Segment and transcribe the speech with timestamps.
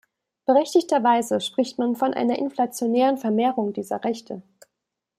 [0.47, 4.41] Berechtigterweise spricht man von einer inflationären Vermehrung dieser Rechte.